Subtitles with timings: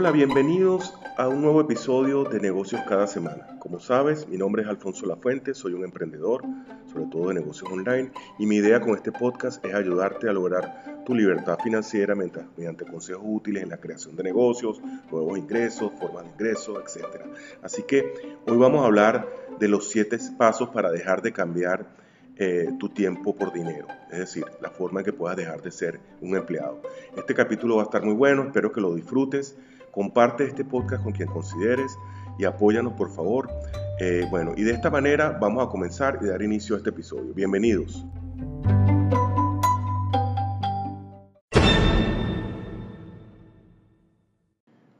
[0.00, 3.58] Hola, bienvenidos a un nuevo episodio de Negocios cada semana.
[3.58, 6.42] Como sabes, mi nombre es Alfonso Lafuente, soy un emprendedor,
[6.90, 11.02] sobre todo de negocios online, y mi idea con este podcast es ayudarte a lograr
[11.04, 14.80] tu libertad financiera mediante consejos útiles en la creación de negocios,
[15.12, 17.20] nuevos ingresos, formas de ingresos, etc.
[17.60, 19.28] Así que hoy vamos a hablar
[19.58, 21.94] de los siete pasos para dejar de cambiar
[22.36, 26.00] eh, tu tiempo por dinero, es decir, la forma en que puedas dejar de ser
[26.22, 26.80] un empleado.
[27.14, 29.58] Este capítulo va a estar muy bueno, espero que lo disfrutes.
[29.90, 31.98] Comparte este podcast con quien consideres
[32.38, 33.50] y apóyanos por favor.
[33.98, 37.34] Eh, bueno, y de esta manera vamos a comenzar y dar inicio a este episodio.
[37.34, 38.06] Bienvenidos.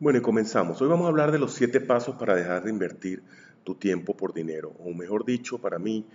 [0.00, 0.80] Bueno, y comenzamos.
[0.80, 3.22] Hoy vamos a hablar de los siete pasos para dejar de invertir
[3.64, 6.06] tu tiempo por dinero, o mejor dicho, para mí,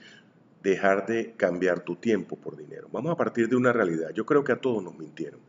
[0.63, 2.89] dejar de cambiar tu tiempo por dinero.
[2.91, 4.09] Vamos a partir de una realidad.
[4.09, 5.39] Yo creo que a todos nos mintieron.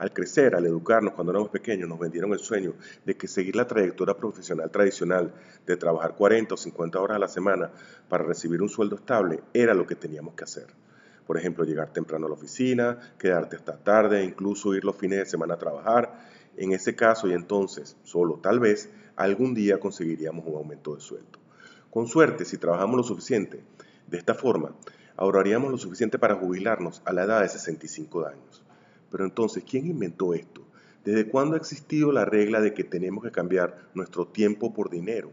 [0.00, 2.72] Al crecer, al educarnos cuando éramos pequeños, nos vendieron el sueño
[3.04, 5.34] de que seguir la trayectoria profesional tradicional
[5.66, 7.70] de trabajar 40 o 50 horas a la semana
[8.08, 10.68] para recibir un sueldo estable era lo que teníamos que hacer.
[11.26, 15.26] Por ejemplo, llegar temprano a la oficina, quedarte hasta tarde, incluso ir los fines de
[15.26, 16.18] semana a trabajar.
[16.56, 21.38] En ese caso y entonces, solo tal vez, algún día conseguiríamos un aumento de sueldo.
[21.90, 23.62] Con suerte, si trabajamos lo suficiente,
[24.06, 24.74] de esta forma,
[25.18, 28.64] ahorraríamos lo suficiente para jubilarnos a la edad de 65 años.
[29.10, 30.62] Pero entonces, ¿quién inventó esto?
[31.04, 35.32] ¿Desde cuándo ha existido la regla de que tenemos que cambiar nuestro tiempo por dinero?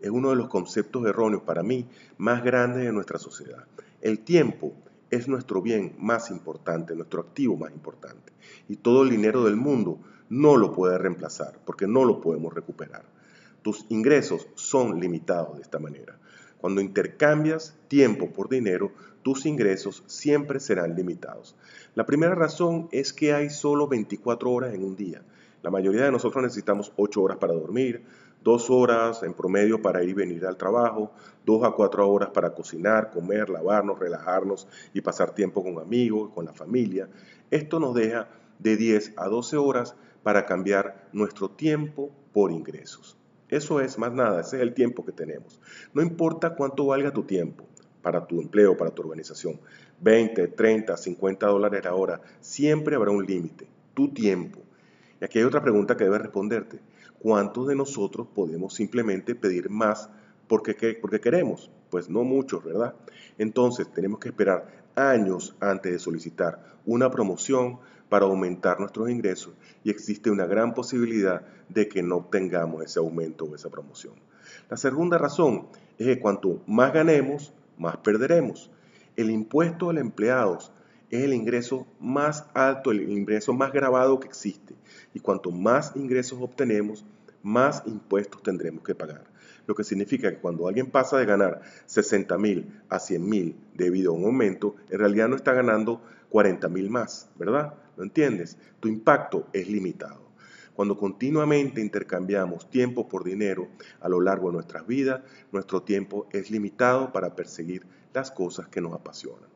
[0.00, 1.86] Es uno de los conceptos erróneos para mí
[2.18, 3.64] más grandes de nuestra sociedad.
[4.00, 4.74] El tiempo
[5.10, 8.32] es nuestro bien más importante, nuestro activo más importante.
[8.68, 13.04] Y todo el dinero del mundo no lo puede reemplazar porque no lo podemos recuperar.
[13.62, 16.18] Tus ingresos son limitados de esta manera.
[16.60, 18.92] Cuando intercambias tiempo por dinero,
[19.22, 21.54] tus ingresos siempre serán limitados.
[21.94, 25.22] La primera razón es que hay solo 24 horas en un día.
[25.62, 28.02] La mayoría de nosotros necesitamos 8 horas para dormir,
[28.44, 31.10] 2 horas en promedio para ir y venir al trabajo,
[31.44, 36.44] 2 a 4 horas para cocinar, comer, lavarnos, relajarnos y pasar tiempo con amigos, con
[36.44, 37.08] la familia.
[37.50, 43.17] Esto nos deja de 10 a 12 horas para cambiar nuestro tiempo por ingresos.
[43.48, 45.60] Eso es más nada, ese es el tiempo que tenemos.
[45.94, 47.64] No importa cuánto valga tu tiempo
[48.02, 49.58] para tu empleo, para tu organización,
[50.00, 54.60] 20, 30, 50 dólares la hora, siempre habrá un límite, tu tiempo.
[55.20, 56.80] Y aquí hay otra pregunta que debes responderte.
[57.18, 60.08] ¿Cuántos de nosotros podemos simplemente pedir más
[60.46, 61.70] porque, porque queremos?
[61.90, 62.94] Pues no muchos, ¿verdad?
[63.38, 67.78] Entonces tenemos que esperar años antes de solicitar una promoción
[68.08, 69.54] para aumentar nuestros ingresos
[69.84, 74.14] y existe una gran posibilidad de que no obtengamos ese aumento o esa promoción.
[74.70, 78.70] La segunda razón es que cuanto más ganemos, más perderemos.
[79.16, 80.58] El impuesto al empleado
[81.10, 84.74] es el ingreso más alto, el ingreso más grabado que existe.
[85.14, 87.04] Y cuanto más ingresos obtenemos,
[87.42, 89.24] más impuestos tendremos que pagar.
[89.68, 94.12] Lo que significa que cuando alguien pasa de ganar 60 mil a 100 mil debido
[94.12, 97.74] a un aumento, en realidad no está ganando 40 mil más, ¿verdad?
[97.98, 98.56] ¿Lo entiendes?
[98.80, 100.22] Tu impacto es limitado.
[100.74, 103.68] Cuando continuamente intercambiamos tiempo por dinero
[104.00, 105.20] a lo largo de nuestras vidas,
[105.52, 109.50] nuestro tiempo es limitado para perseguir las cosas que nos apasionan.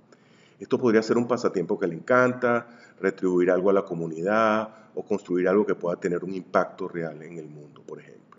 [0.61, 2.67] Esto podría ser un pasatiempo que le encanta,
[3.01, 7.39] retribuir algo a la comunidad o construir algo que pueda tener un impacto real en
[7.39, 8.32] el mundo, por ejemplo.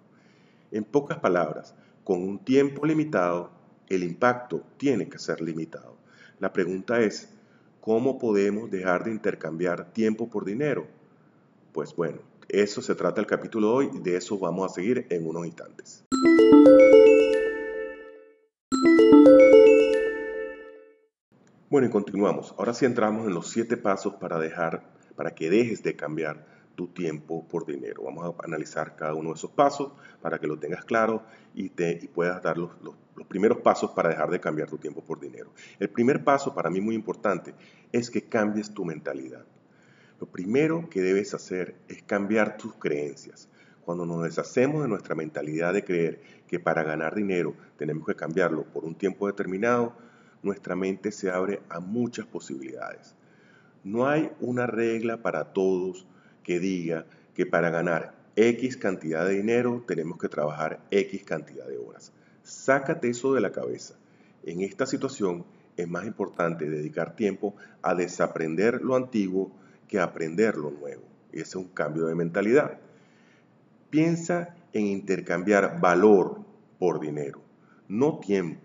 [0.74, 3.52] En pocas palabras, con un tiempo limitado,
[3.90, 5.96] el impacto tiene que ser limitado.
[6.40, 7.30] La pregunta es,
[7.80, 10.88] ¿cómo podemos dejar de intercambiar tiempo por dinero?
[11.74, 15.06] Pues bueno, eso se trata el capítulo de hoy y de eso vamos a seguir
[15.12, 16.04] en unos instantes.
[21.70, 22.56] Bueno, y continuamos.
[22.58, 24.82] Ahora sí entramos en los siete pasos para dejar,
[25.16, 28.04] para que dejes de cambiar tu tiempo por dinero.
[28.04, 29.92] Vamos a analizar cada uno de esos pasos
[30.22, 31.24] para que lo tengas claro
[31.54, 35.20] y, te, puedas dar los, los primeros pasos para dejar de cambiar tu tiempo por
[35.20, 35.52] dinero.
[35.80, 37.54] El primer paso, para mí muy importante,
[37.92, 39.46] es que cambies tu mentalidad.
[40.20, 43.50] Lo primero que debes hacer es cambiar tus creencias.
[43.84, 48.64] Cuando nos deshacemos de nuestra mentalidad de creer que para ganar dinero tenemos que cambiarlo
[48.64, 49.96] por un tiempo determinado,
[50.42, 53.16] nuestra mente se abre a muchas posibilidades.
[53.84, 56.08] No hay una regla para todos
[56.44, 61.78] que diga que para ganar X cantidad de dinero tenemos que trabajar X cantidad de
[61.78, 62.12] horas.
[62.44, 63.96] Sácate eso de la cabeza.
[64.44, 65.46] En esta situación
[65.78, 69.52] es más importante dedicar tiempo a desaprender lo antiguo
[69.88, 71.04] que aprender lo nuevo.
[71.32, 72.80] Ese es un cambio de mentalidad.
[73.90, 76.42] Piensa en intercambiar valor
[76.80, 77.42] por dinero,
[77.88, 78.60] no tiempo.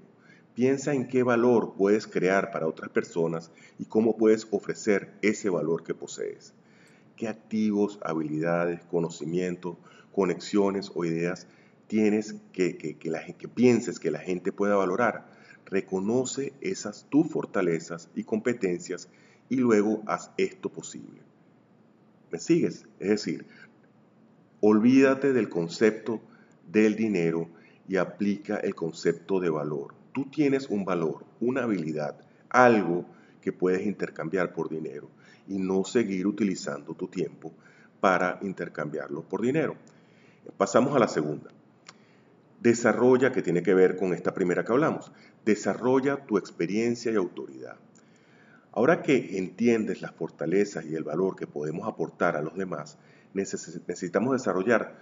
[0.54, 5.84] Piensa en qué valor puedes crear para otras personas y cómo puedes ofrecer ese valor
[5.84, 6.52] que posees.
[7.18, 9.76] Qué activos, habilidades, conocimientos,
[10.12, 11.46] conexiones o ideas
[11.88, 15.26] tienes que, que, la, que pienses que la gente pueda valorar.
[15.66, 19.10] Reconoce esas tus fortalezas y competencias
[19.50, 21.20] y luego haz esto posible.
[22.30, 22.86] ¿Me sigues?
[23.00, 23.46] Es decir,
[24.60, 26.20] olvídate del concepto
[26.70, 27.48] del dinero
[27.88, 29.94] y aplica el concepto de valor.
[30.12, 33.06] Tú tienes un valor, una habilidad, algo
[33.40, 35.10] que puedes intercambiar por dinero
[35.48, 37.52] y no seguir utilizando tu tiempo
[38.00, 39.76] para intercambiarlo por dinero.
[40.56, 41.50] Pasamos a la segunda.
[42.60, 45.12] Desarrolla, que tiene que ver con esta primera que hablamos,
[45.44, 47.76] desarrolla tu experiencia y autoridad.
[48.72, 52.98] Ahora que entiendes las fortalezas y el valor que podemos aportar a los demás,
[53.32, 54.96] necesitamos desarrollar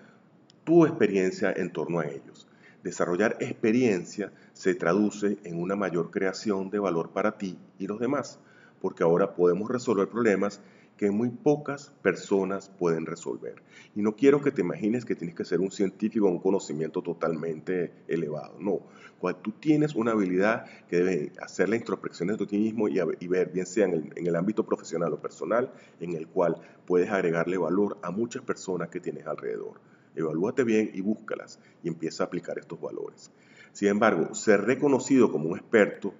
[0.64, 2.48] tu experiencia en torno a ellos.
[2.82, 8.38] Desarrollar experiencia se traduce en una mayor creación de valor para ti y los demás,
[8.80, 10.60] porque ahora podemos resolver problemas
[10.96, 13.62] que muy pocas personas pueden resolver.
[13.94, 17.02] Y no quiero que te imagines que tienes que ser un científico con un conocimiento
[17.02, 18.56] totalmente elevado.
[18.58, 18.80] No,
[19.18, 23.50] cuando tú tienes una habilidad que debe hacer la introspección de ti mismo y, ver,
[23.52, 25.70] bien sea en el, en el ámbito profesional o personal,
[26.00, 26.56] en el cual
[26.86, 29.80] puedes agregarle valor a muchas personas que tienes alrededor.
[30.14, 33.30] Evalúate bien y búscalas y empieza a aplicar estos valores.
[33.72, 36.14] Sin embargo, ser reconocido como un experto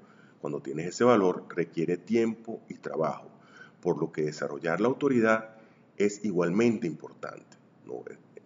[0.47, 3.29] cuando tienes ese valor requiere tiempo y trabajo
[3.81, 5.57] por lo que desarrollar la autoridad
[5.97, 7.57] es igualmente importante.
[7.85, 8.05] No,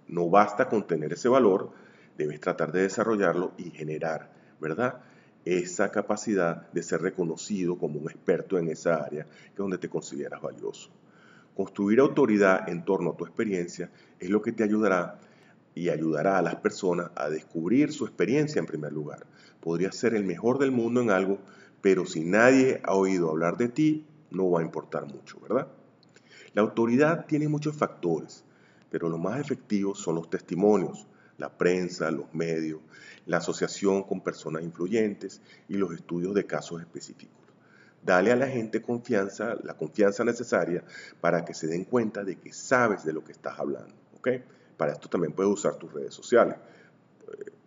[0.09, 1.73] no basta con tener ese valor,
[2.17, 5.03] debes tratar de desarrollarlo y generar, ¿verdad?
[5.45, 9.91] Esa capacidad de ser reconocido como un experto en esa área que es donde te
[9.91, 10.89] consideras valioso.
[11.55, 15.21] Construir autoridad en torno a tu experiencia es lo que te ayudará
[15.75, 19.27] y ayudará a las personas a descubrir su experiencia en primer lugar.
[19.61, 21.39] Podrías ser el mejor del mundo en algo,
[21.81, 25.69] pero si nadie ha oído hablar de ti, no va a importar mucho, ¿verdad?
[26.53, 28.45] La autoridad tiene muchos factores,
[28.91, 31.07] pero los más efectivos son los testimonios,
[31.39, 32.81] la prensa, los medios,
[33.27, 37.39] la asociación con personas influyentes y los estudios de casos específicos.
[38.03, 40.85] Dale a la gente confianza, la confianza necesaria
[41.21, 43.95] para que se den cuenta de que sabes de lo que estás hablando.
[44.17, 44.29] ¿ok?
[44.77, 46.57] Para esto también puedes usar tus redes sociales,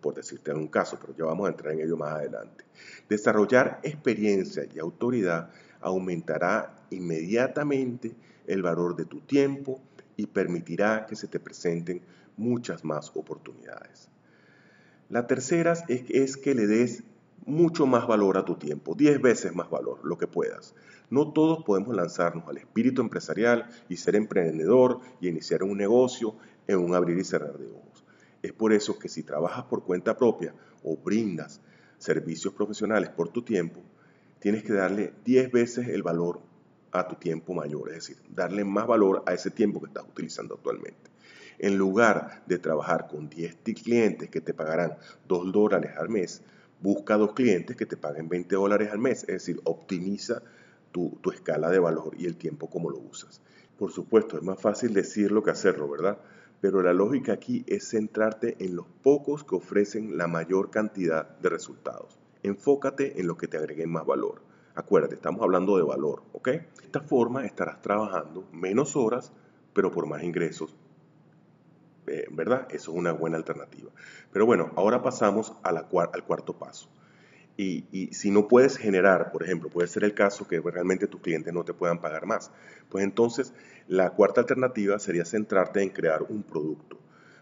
[0.04, 2.66] por decirte un caso, pero ya vamos a entrar en ello más adelante.
[3.10, 5.50] Desarrollar experiencia y autoridad
[5.82, 8.14] aumentará inmediatamente
[8.46, 9.82] el valor de tu tiempo
[10.18, 12.02] y permitirá que se te presenten
[12.38, 14.10] muchas más oportunidades.
[15.10, 17.04] La tercera es, que le des
[17.46, 20.76] mucho más valor a tu tiempo, 10 veces más valor, lo que puedas.
[21.10, 26.36] No todos podemos lanzarnos al espíritu empresarial y ser emprendedor y iniciar un negocio
[26.68, 27.93] en un abrir y cerrar de ojos.
[28.44, 30.54] Es por eso que si trabajas por cuenta propia
[30.84, 31.62] o brindas
[31.98, 33.82] servicios profesionales por tu tiempo,
[34.40, 36.42] tienes que darle 10 veces el valor
[36.92, 40.56] a tu tiempo mayor, es decir, darle más valor a ese tiempo que estás utilizando
[40.56, 41.10] actualmente.
[41.58, 44.98] En lugar de trabajar con 10 clientes que te pagarán
[45.30, 46.42] 2 dólares al mes,
[46.82, 50.44] busca dos clientes que te paguen 20 dólares al mes, es decir, optimiza
[50.92, 53.42] tu, tu escala de valor y el tiempo como lo usas.
[53.78, 56.18] Por supuesto, es más fácil decirlo que hacerlo, ¿verdad?
[56.64, 61.50] Pero la lógica aquí es centrarte en los pocos que ofrecen la mayor cantidad de
[61.50, 62.18] resultados.
[62.42, 64.42] Enfócate en lo que te agreguen más valor.
[64.74, 66.48] Acuérdate, estamos hablando de valor, ¿ok?
[66.48, 69.34] De esta forma estarás trabajando menos horas,
[69.74, 70.74] pero por más ingresos.
[72.08, 72.66] Eh, ¿Verdad?
[72.70, 73.92] Eso es una buena alternativa.
[74.32, 76.88] Pero bueno, ahora pasamos al cuarto paso.
[77.56, 81.54] Y, si no puedes generar, por ejemplo, puede ser el caso que realmente tus clientes
[81.54, 82.52] no te puedan pagar más,
[82.90, 83.54] pues entonces
[83.88, 86.98] la cuarta alternativa sería centrarte en crear un producto.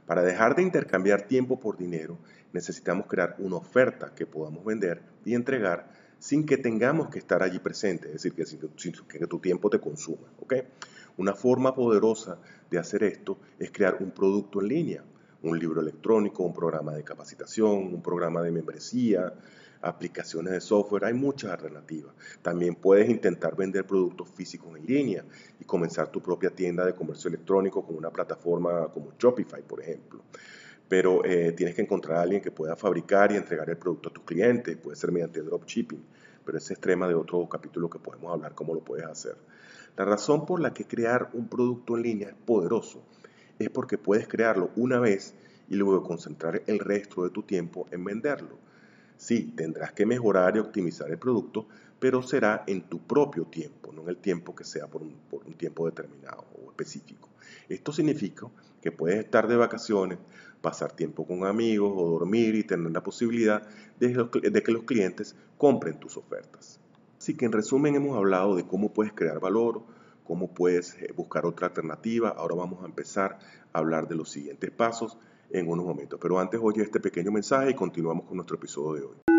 [0.06, 2.18] Para dejar de intercambiar tiempo por dinero,
[2.52, 5.90] necesitamos crear una oferta que podamos vender y entregar
[6.20, 8.60] sin que tengamos que estar allí presente, es decir, que, sin
[9.08, 10.28] que, tu tiempo te consuma.
[11.18, 12.38] Una forma poderosa
[12.70, 15.04] de hacer esto es crear un producto en línea,
[15.42, 19.34] un libro electrónico, un programa de capacitación, un programa de membresía,
[19.82, 22.14] aplicaciones de software, hay muchas alternativas.
[22.42, 25.26] También puedes intentar vender productos físicos en línea
[25.60, 30.24] y comenzar tu propia tienda de comercio electrónico con una plataforma como Shopify, por ejemplo
[30.92, 34.12] pero eh, tienes que encontrar a alguien que pueda fabricar y entregar el producto a
[34.12, 36.04] tus clientes, puede ser mediante dropshipping,
[36.44, 39.38] pero ese es tema de otro capítulo que podemos hablar cómo lo puedes hacer.
[39.96, 43.06] La razón por la que crear un producto en línea es poderoso
[43.58, 45.34] es porque puedes crearlo una vez
[45.70, 48.58] y luego concentrar el resto de tu tiempo en venderlo.
[49.22, 51.68] Sí, tendrás que mejorar y optimizar el producto,
[52.00, 55.14] pero será en tu propio tiempo, no en el tiempo que sea por un,
[55.58, 57.30] tiempo determinado o específico.
[57.70, 58.48] Esto significa
[58.82, 60.18] que puedes estar de vacaciones,
[60.60, 63.62] pasar tiempo con amigos o dormir y tener la posibilidad
[64.00, 66.80] de, que los clientes compren tus ofertas.
[67.20, 69.84] Así que en resumen hemos hablado de cómo puedes crear valor,
[70.24, 72.30] cómo puedes eh, buscar otra alternativa.
[72.30, 73.38] Ahora vamos a empezar
[73.72, 75.20] a hablar de los siguientes pasos
[75.54, 76.20] en unos momentos.
[76.22, 79.32] Pero antes oye este pequeño mensaje y continuamos con nuestro episodio de hoy.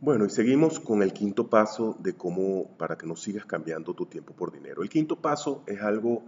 [0.00, 4.04] Bueno, y seguimos con el quinto paso de cómo para que no sigas cambiando tu
[4.04, 4.82] tiempo por dinero.
[4.82, 6.22] El quinto paso es algo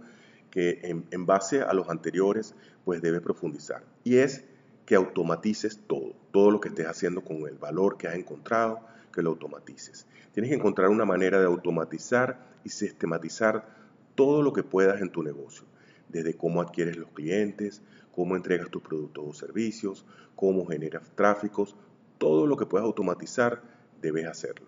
[0.49, 0.79] que
[1.11, 4.45] en, base a los anteriores pues debes profundizar y es
[4.87, 8.79] que automatices todo, todo lo que estés haciendo con el valor que has encontrado,
[9.17, 10.05] que lo automatices.
[10.31, 13.67] Tienes que encontrar una manera de automatizar y sistematizar
[14.13, 15.65] todo lo que puedas en tu negocio,
[16.07, 17.81] desde cómo adquieres los clientes,
[18.11, 20.05] cómo entregas tus productos o servicios,
[20.35, 21.75] cómo generas tráficos,
[22.19, 23.63] todo lo que puedas automatizar,
[23.99, 24.67] debes hacerlo.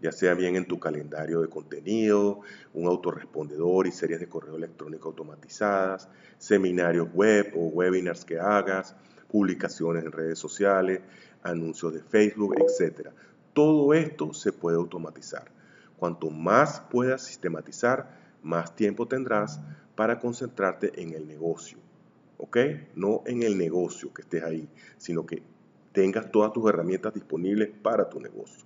[0.00, 2.40] Ya sea bien en tu calendario de contenido,
[2.72, 8.96] un autorrespondedor y series de correo electrónico automatizadas, seminarios web o webinars que hagas,
[9.28, 11.02] publicaciones en redes sociales,
[11.42, 13.10] anuncios de Facebook, etc.
[13.52, 15.50] Todo esto se puede automatizar.
[15.96, 19.60] Cuanto más puedas sistematizar, más tiempo tendrás
[19.96, 21.78] para concentrarte en el negocio.
[22.38, 22.56] ¿Ok?
[22.94, 25.42] No en el negocio que estés ahí, sino que
[25.92, 28.64] tengas todas tus herramientas disponibles para tu negocio.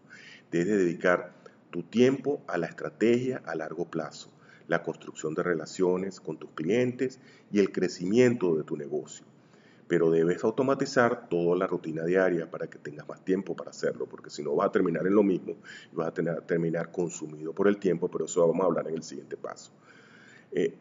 [0.50, 1.33] Debes dedicar
[1.71, 4.31] tu tiempo a la estrategia a largo plazo,
[4.69, 9.25] la construcción de relaciones con tus clientes y el crecimiento de tu negocio
[9.87, 14.31] pero debes automatizar toda la rutina diaria para que tengas más tiempo para hacerlo, porque
[14.31, 15.57] si no vas a terminar en lo mismo
[15.93, 19.03] y vas a terminar consumido por el tiempo, pero eso vamos a hablar en el
[19.03, 19.73] siguiente paso.
[20.53, 20.75] Eh,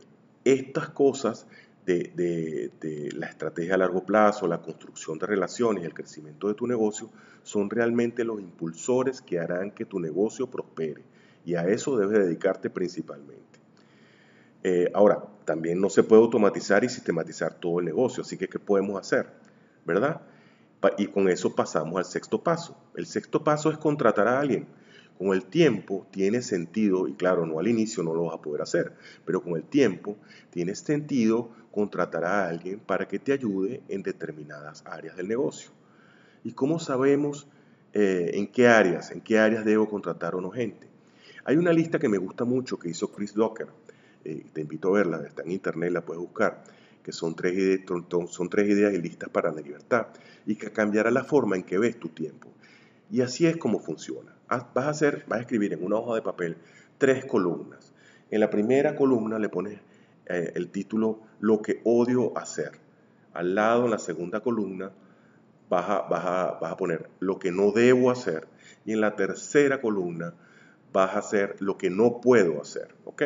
[0.45, 1.47] estas cosas
[1.85, 6.53] de, de, la estrategia a largo plazo, la construcción de relaciones y el crecimiento de
[6.53, 7.09] tu negocio
[7.43, 11.03] son realmente los impulsores que harán que tu negocio prospere
[11.45, 13.52] y a eso debes dedicarte principalmente.
[14.63, 18.59] Eh, ahora, también no se puede automatizar y sistematizar todo el negocio, así que ¿qué
[18.59, 19.27] podemos hacer?
[19.85, 20.21] ¿Verdad?
[20.97, 22.77] Y con eso pasamos al sexto paso.
[22.95, 24.67] El sexto paso es contratar a alguien.
[25.17, 28.61] Con el tiempo tiene sentido, y claro, no al inicio no lo vas a poder
[28.61, 28.93] hacer,
[29.25, 30.17] pero con el tiempo
[30.49, 35.71] tiene sentido contratar a alguien para que te ayude en determinadas áreas del negocio.
[36.43, 37.47] ¿Y cómo sabemos
[37.93, 40.87] eh, en qué áreas, en qué áreas debo contratar o no gente?
[41.45, 43.67] Hay una lista que me gusta mucho que hizo Chris Docker
[44.25, 46.63] eh, te invito a verla, está en internet, la puedes buscar,
[47.03, 50.07] que son tres, ideas, listas para la libertad
[50.45, 52.49] y que cambiará la forma en que ves tu tiempo.
[53.11, 54.33] Y así es como funciona.
[54.47, 56.57] Vas a, hacer, vas a escribir en una hoja de papel
[56.97, 57.91] tres columnas.
[58.31, 59.79] En la primera columna le pones
[60.25, 62.71] eh, el título Lo que odio hacer.
[63.33, 64.91] Al lado, en la segunda columna,
[65.69, 68.47] vas a, vas, vas a poner Lo que no debo hacer.
[68.85, 70.33] Y en la tercera columna
[70.93, 72.95] vas a hacer Lo que no puedo hacer.
[73.05, 73.23] ¿Ok?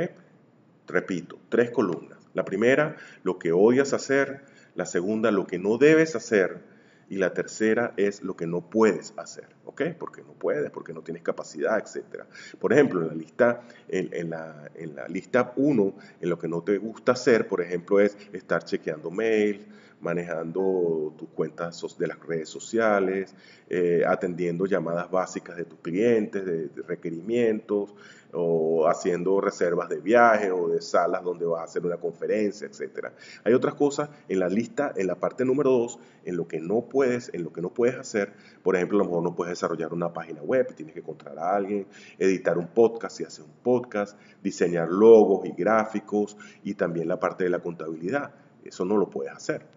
[0.88, 2.18] Repito, tres columnas.
[2.34, 4.42] La primera, lo que odias hacer.
[4.76, 6.62] La segunda, lo que no debes hacer.
[7.10, 9.84] Y la tercera es lo que no puedes hacer, ¿ok?
[9.98, 12.26] Porque no puedes, porque no tienes capacidad, etc.
[12.60, 16.62] Por ejemplo, en la lista, en, la, en la lista 1, en lo que no
[16.64, 19.66] te gusta hacer, por ejemplo, es estar chequeando mail,
[20.02, 23.36] manejando tus cuentas de las redes sociales,
[23.70, 27.94] eh, atendiendo llamadas básicas de tus clientes, de, requerimientos,
[28.34, 33.08] o haciendo reservas de viaje o de salas donde vas a hacer una conferencia, etc.
[33.44, 36.82] Hay otras cosas en la lista, en la parte número 2, en lo que no
[36.82, 38.34] puedes, en lo que no puedes hacer.
[38.64, 41.56] Por ejemplo, a lo mejor no puedes desarrollar una página web, tienes que encontrar a
[41.56, 41.88] alguien,
[42.20, 47.46] editar un podcast si haces un podcast, diseñar logos y gráficos y también la parte
[47.46, 48.32] de la contabilidad.
[48.64, 49.77] Eso no lo puedes hacer.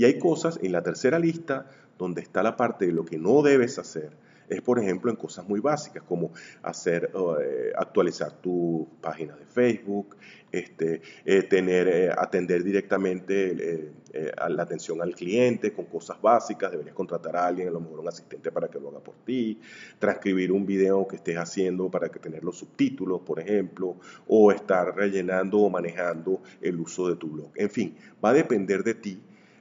[0.00, 1.66] Y hay cosas en la tercera lista
[1.98, 4.16] donde está la parte de lo que no debes hacer.
[4.48, 7.10] Es, por ejemplo, en cosas muy básicas como hacer,
[7.42, 10.16] eh, actualizar tu página de Facebook,
[10.50, 13.92] este, eh, tener, eh, atender directamente
[14.48, 16.70] la atención al cliente con cosas básicas.
[16.70, 19.60] Deberías contratar a alguien, a lo mejor un asistente para que lo haga por ti,
[19.98, 24.96] transcribir un video que estés haciendo para que tener los subtítulos, por ejemplo, o estar
[24.96, 27.50] rellenando o manejando el uso de tu blog.
[27.54, 29.20] En fin, va a depender de ti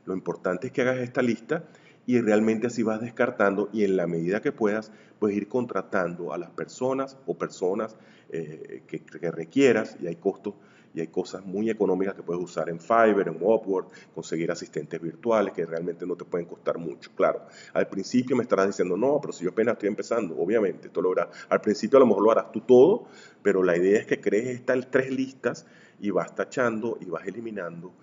[0.10, 1.66] lo importante es que hagas esta lista
[2.08, 6.40] y realmente así vas descartando y en la medida que puedas, puedes ir contratando a
[6.40, 7.96] las personas o personas
[8.32, 10.56] eh, que, requieras y hay costos
[10.96, 15.54] y hay cosas muy económicas que puedes usar en Fiverr, en Upwork, conseguir asistentes virtuales
[15.54, 17.12] que realmente no te pueden costar mucho.
[17.16, 21.04] Claro, al principio me estarás diciendo, no, pero si yo apenas estoy empezando, obviamente, esto
[21.04, 21.28] lo harás.
[21.50, 23.04] Al principio a lo mejor lo harás tú todo,
[23.44, 25.68] pero la idea es que crees estas tres listas
[26.00, 27.94] y vas tachando y vas eliminando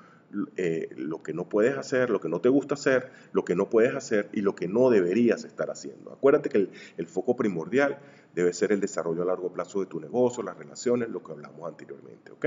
[0.56, 3.70] eh, lo que no puedes hacer, lo que no te gusta hacer, lo que no
[3.70, 6.12] puedes hacer y lo que no deberías estar haciendo.
[6.12, 7.98] Acuérdate que el, foco primordial
[8.34, 11.68] debe ser el desarrollo a largo plazo de tu negocio, las relaciones, lo que hablamos
[11.68, 12.32] anteriormente.
[12.32, 12.46] ¿ok?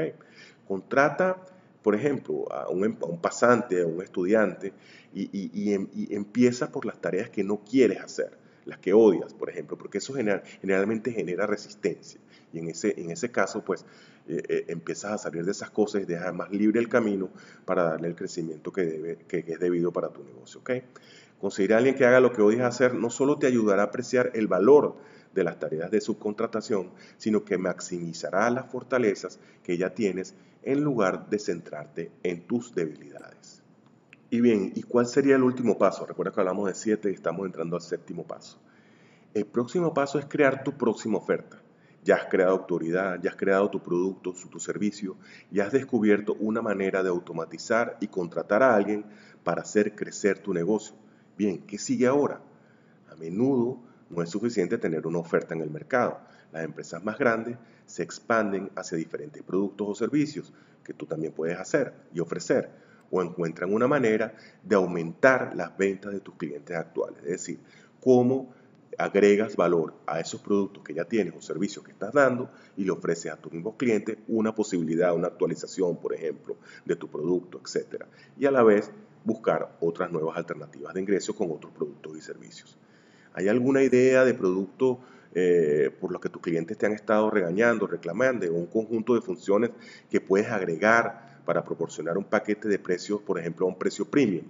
[0.68, 1.44] Contrata
[1.82, 4.74] por ejemplo, a un, em, pasante, a un estudiante,
[5.14, 9.50] y, em, y, empieza por las tareas que no quieres hacer, las que odias, por
[9.50, 12.20] ejemplo, porque eso generalmente genera resistencia.
[12.54, 13.86] Y en ese, en ese caso, pues,
[14.30, 17.30] eh, eh, empiezas a salir de esas cosas y dejas más libre el camino
[17.66, 20.60] para darle el crecimiento que, debe, que, es debido para tu negocio.
[20.60, 20.84] ¿okay?
[21.40, 24.32] Conseguir a alguien que haga lo que odias hacer no solo te ayudará a apreciar
[24.36, 24.98] el valor
[25.34, 31.28] de las tareas de subcontratación, sino que maximizará las fortalezas que ya tienes en lugar
[31.30, 33.64] de centrarte en tus debilidades.
[34.30, 36.06] Y bien, ¿y cuál sería el último paso?
[36.06, 38.60] Recuerda que hablamos de siete y estamos entrando al séptimo paso.
[39.34, 41.60] El próximo paso es crear tu próxima oferta.
[42.04, 45.18] Ya has creado autoridad, ya has creado tu producto, tu servicio,
[45.52, 49.06] ya has descubierto una manera de automatizar y contratar a alguien
[49.44, 50.96] para hacer crecer tu negocio.
[51.38, 52.42] Bien, ¿qué sigue ahora?
[53.12, 56.20] A menudo no es suficiente tener una oferta en el mercado.
[56.52, 60.54] Las empresas más grandes se expanden hacia diferentes productos o servicios
[60.84, 62.70] que tú también puedes hacer y ofrecer
[63.12, 67.20] o encuentran una manera de aumentar las ventas de tus clientes actuales.
[67.24, 67.60] Es decir,
[68.00, 68.54] cómo
[69.00, 72.92] agregas valor a esos productos que ya tienes o servicios que estás dando y le
[72.92, 78.04] ofreces a tus mismos clientes una posibilidad, una actualización, por ejemplo, de tu producto, etc.
[78.38, 78.92] Y a la vez
[79.24, 82.78] buscar otras nuevas alternativas de ingreso con otros productos y servicios.
[83.34, 85.00] ¿Hay alguna idea de producto
[85.34, 89.22] eh, por lo que tus clientes te han estado regañando, reclamando, o un conjunto de
[89.22, 89.72] funciones
[90.10, 94.46] que puedes agregar para proporcionar un paquete de precios, por ejemplo, a un precio premium?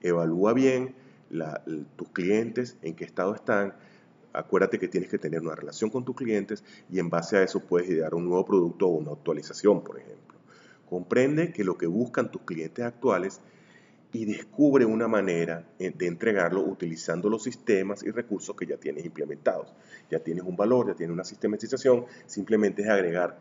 [0.00, 0.94] Evalúa bien
[1.96, 3.74] tus clientes, en qué estado están.
[4.32, 7.60] Acuérdate que tienes que tener una relación con tus clientes y en base a eso
[7.60, 10.38] puedes idear un nuevo producto o una actualización, por ejemplo.
[10.88, 13.40] Comprende que lo que buscan tus clientes actuales
[14.12, 19.04] y descubre una manera eh, de entregarlo utilizando los sistemas y recursos que ya tienes
[19.04, 19.72] implementados.
[20.10, 23.38] Ya tienes un valor, ya tienes una sistematización, simplemente es agregar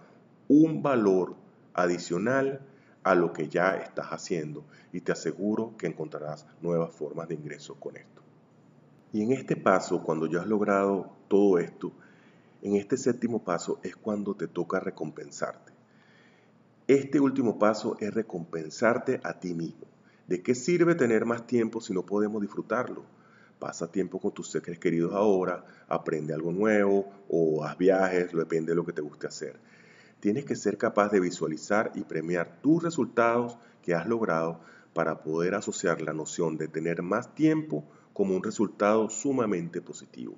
[0.47, 1.35] un valor
[1.73, 2.61] adicional
[3.09, 4.63] a lo que ya estás haciendo
[4.93, 8.21] y te aseguro que encontrarás nuevas formas de ingreso con esto.
[9.11, 11.91] Y en este paso, cuando ya has logrado todo esto,
[12.61, 15.73] en este séptimo paso es cuando te toca recompensarte.
[16.85, 19.87] Este último paso es recompensarte a ti mismo.
[20.27, 23.05] ¿De qué sirve tener más tiempo si no podemos disfrutarlo?
[23.57, 28.75] Pasa tiempo con tus seres queridos ahora, aprende algo nuevo o haz viajes, depende de
[28.75, 29.59] lo que te guste hacer.
[30.19, 34.59] Tienes que ser capaz de visualizar y premiar tus resultados que has logrado
[34.93, 40.35] para poder asociar la noción de tener más tiempo como un resultado sumamente positivo.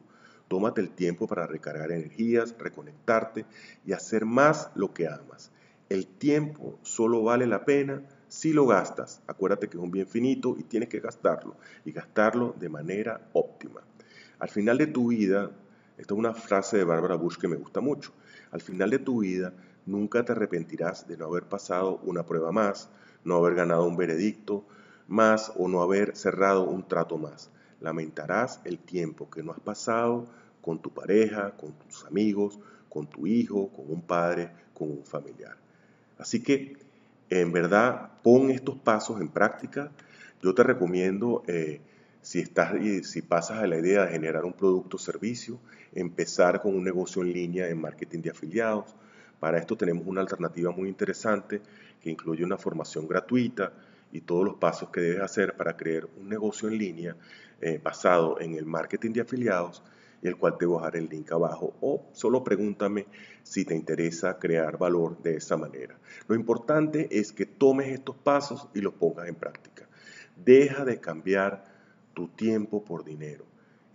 [0.48, 3.46] Tómate el tiempo para recargar energías, reconectarte
[3.86, 5.52] y hacer más lo que amas.
[5.89, 10.56] El tiempo solo vale la pena si lo gastas, acuérdate que es un bien finito
[10.58, 13.82] y tienes que gastarlo y gastarlo de manera óptima.
[14.39, 15.52] Al final de tu vida,
[15.98, 18.13] esta es una frase de Barbara Bush que me gusta mucho,
[18.52, 19.54] al final de tu vida
[19.86, 22.89] nunca te arrepentirás de no haber pasado una prueba más,
[23.24, 24.63] no haber ganado un veredicto
[25.08, 27.50] más o no haber cerrado un trato más.
[27.80, 30.26] Lamentarás el tiempo que no has pasado
[30.62, 35.58] con tu pareja, con tus amigos, con tu hijo, con un padre, con un familiar.
[36.17, 36.78] Así que
[37.30, 39.91] en verdad pon estos pasos en práctica.
[40.44, 41.82] Yo te recomiendo, eh,
[42.22, 45.60] si, estás, si pasas a la idea de generar un producto o servicio,
[45.94, 48.96] empezar con un negocio en línea en marketing de afiliados.
[49.42, 51.64] Para esto tenemos una alternativa muy interesante
[52.00, 53.74] que incluye una formación gratuita
[54.12, 57.16] y todos los pasos que debes hacer para crear un negocio en línea
[57.60, 59.82] eh, basado en el marketing de afiliados
[60.22, 63.08] y el cual te voy a dejar el link abajo o solo pregúntame
[63.42, 65.98] si te interesa crear valor de esa manera.
[66.28, 69.88] Lo importante es que tomes estos pasos y los pongas en práctica.
[70.36, 71.66] Deja de cambiar
[72.14, 73.46] tu tiempo por dinero.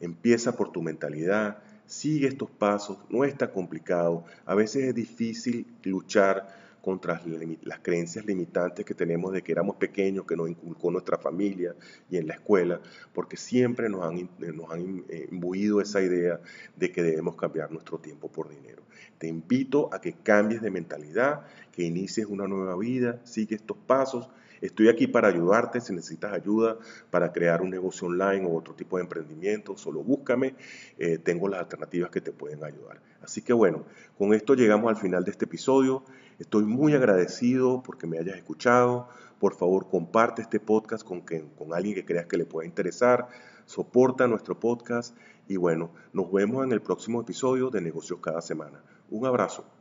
[0.01, 4.25] Empieza por tu mentalidad, sigue estos pasos, no es tan complicado.
[4.45, 6.47] A veces es difícil luchar
[6.87, 7.21] contra
[7.63, 11.75] las creencias limitantes que tenemos de que éramos pequeños, que nos inculcó nuestra familia
[12.09, 12.81] y en la escuela,
[13.13, 16.41] porque siempre nos han, nos han eh, imbuido esa idea
[16.77, 18.85] de que debemos cambiar nuestro tiempo por dinero.
[19.19, 24.31] Te invito a que cambies de mentalidad, que inicies una nueva vida, sigue estos pasos.
[24.61, 26.79] Estoy aquí para ayudarte si necesitas ayuda
[27.11, 30.55] para crear un negocio online o otro tipo de emprendimiento, solo búscame,
[30.99, 33.01] eh, tengo las alternativas que te pueden ayudar.
[33.23, 33.85] Así que bueno,
[34.19, 36.05] con esto llegamos al final de este episodio.
[36.39, 39.09] Estoy muy agradecido porque me hayas escuchado.
[39.39, 43.29] Por favor, comparte este podcast con, con alguien que creas que le pueda interesar.
[43.67, 45.17] Soporta nuestro podcast
[45.49, 48.83] y bueno, nos vemos en el próximo episodio de Negocios cada semana.
[49.11, 49.76] Un abrazo.